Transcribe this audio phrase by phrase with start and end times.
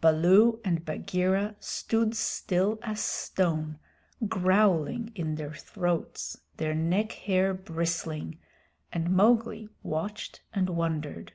[0.00, 3.80] Baloo and Bagheera stood still as stone,
[4.28, 8.38] growling in their throats, their neck hair bristling,
[8.92, 11.32] and Mowgli watched and wondered.